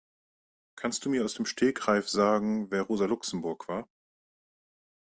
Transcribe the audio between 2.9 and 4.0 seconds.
Luxemburg war?